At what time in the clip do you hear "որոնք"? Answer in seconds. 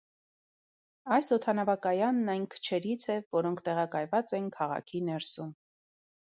3.37-3.63